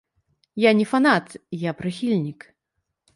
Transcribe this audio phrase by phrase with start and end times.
[0.61, 1.27] Я не фанат,
[1.65, 2.49] я прыхільнік.